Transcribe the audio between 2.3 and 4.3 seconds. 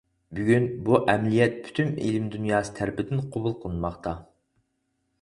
دۇنياسى تەرىپىدىن قوبۇل قىلىنماقتا.